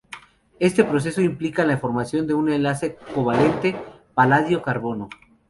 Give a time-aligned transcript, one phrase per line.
[0.59, 3.75] Este proceso implica la formación de un enlace covalente
[4.15, 5.09] paladio-carbono.